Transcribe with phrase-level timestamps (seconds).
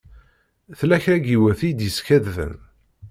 [0.77, 2.53] Tella kra n yiwet i d-yeskadben.